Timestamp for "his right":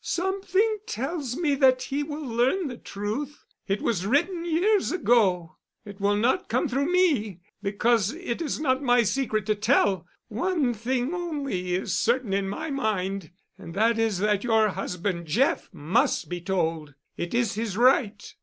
17.53-18.33